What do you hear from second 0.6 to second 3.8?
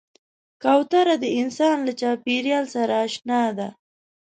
کوتره د انسان له چاپېریال سره اشنا ده.